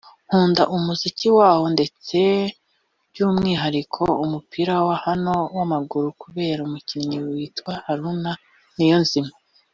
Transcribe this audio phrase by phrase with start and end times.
[0.27, 2.19] nkunda umuziki waho ndetse
[3.11, 8.33] by’umwihariko umupira wa hano w’amaguru kubera umukinnyi witwa Haruna
[8.77, 9.33] Niyonzima